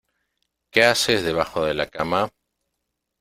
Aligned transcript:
¿Qué 0.71 0.83
haces 0.83 1.21
debajo 1.23 1.63
de 1.63 1.75
la 1.75 1.85
cama? 1.85 2.31